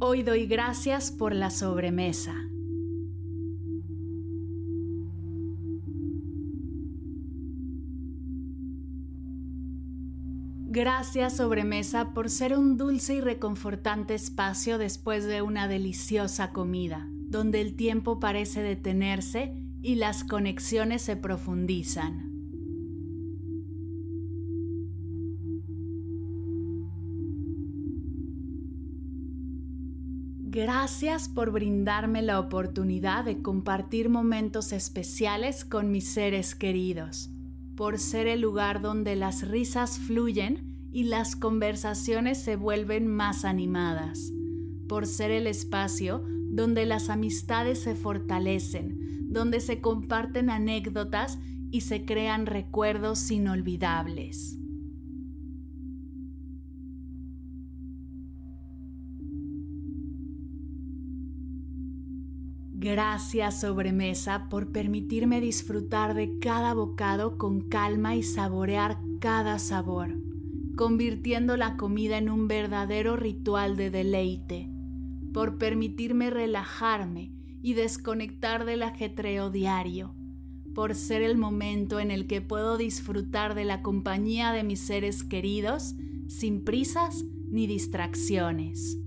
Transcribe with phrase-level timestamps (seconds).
[0.00, 2.32] Hoy doy gracias por la sobremesa.
[10.68, 17.60] Gracias sobremesa por ser un dulce y reconfortante espacio después de una deliciosa comida, donde
[17.60, 19.52] el tiempo parece detenerse
[19.82, 22.37] y las conexiones se profundizan.
[30.60, 37.30] Gracias por brindarme la oportunidad de compartir momentos especiales con mis seres queridos,
[37.76, 44.32] por ser el lugar donde las risas fluyen y las conversaciones se vuelven más animadas,
[44.88, 51.38] por ser el espacio donde las amistades se fortalecen, donde se comparten anécdotas
[51.70, 54.57] y se crean recuerdos inolvidables.
[62.80, 70.14] Gracias sobremesa por permitirme disfrutar de cada bocado con calma y saborear cada sabor,
[70.76, 74.70] convirtiendo la comida en un verdadero ritual de deleite,
[75.34, 80.14] por permitirme relajarme y desconectar del ajetreo diario,
[80.72, 85.24] por ser el momento en el que puedo disfrutar de la compañía de mis seres
[85.24, 85.96] queridos
[86.28, 88.98] sin prisas ni distracciones.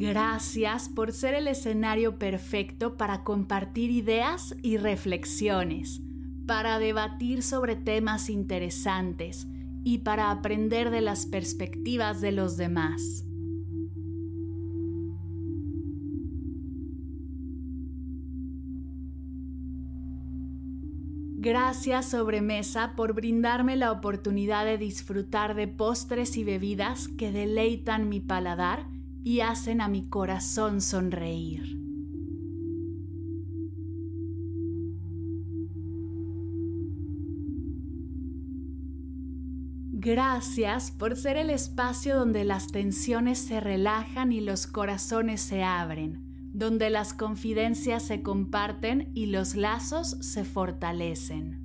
[0.00, 6.00] Gracias por ser el escenario perfecto para compartir ideas y reflexiones,
[6.46, 9.46] para debatir sobre temas interesantes
[9.84, 13.26] y para aprender de las perspectivas de los demás.
[21.36, 28.20] Gracias sobremesa por brindarme la oportunidad de disfrutar de postres y bebidas que deleitan mi
[28.20, 28.86] paladar
[29.22, 31.80] y hacen a mi corazón sonreír.
[40.02, 46.24] Gracias por ser el espacio donde las tensiones se relajan y los corazones se abren,
[46.54, 51.59] donde las confidencias se comparten y los lazos se fortalecen.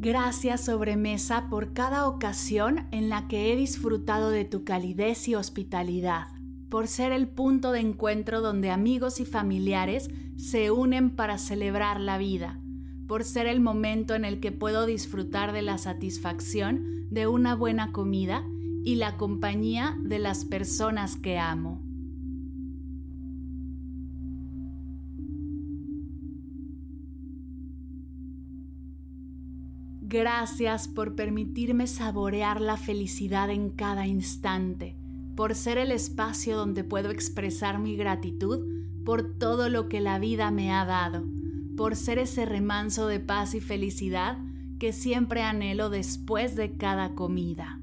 [0.00, 6.28] Gracias sobremesa por cada ocasión en la que he disfrutado de tu calidez y hospitalidad,
[6.68, 12.16] por ser el punto de encuentro donde amigos y familiares se unen para celebrar la
[12.16, 12.60] vida,
[13.08, 17.90] por ser el momento en el que puedo disfrutar de la satisfacción de una buena
[17.90, 18.44] comida
[18.84, 21.87] y la compañía de las personas que amo.
[30.10, 34.96] Gracias por permitirme saborear la felicidad en cada instante,
[35.36, 40.50] por ser el espacio donde puedo expresar mi gratitud por todo lo que la vida
[40.50, 41.26] me ha dado,
[41.76, 44.38] por ser ese remanso de paz y felicidad
[44.78, 47.78] que siempre anhelo después de cada comida.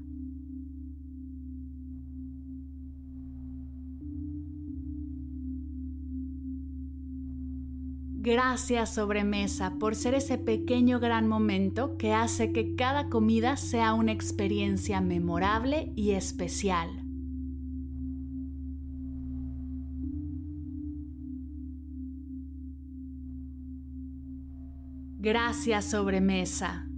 [8.26, 14.10] Gracias sobremesa por ser ese pequeño gran momento que hace que cada comida sea una
[14.10, 16.88] experiencia memorable y especial.
[25.20, 26.88] Gracias sobremesa.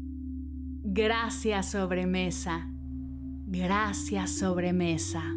[0.82, 2.70] Gracias sobremesa.
[3.46, 5.36] Gracias sobremesa.